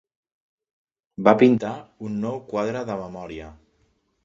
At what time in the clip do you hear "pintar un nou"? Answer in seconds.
1.43-2.41